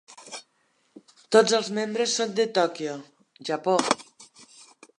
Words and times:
Tots 1.35 1.53
els 1.57 1.69
membres 1.79 2.15
són 2.21 2.33
de 2.39 2.45
Tòquio, 2.57 2.95
Japó. 3.51 3.77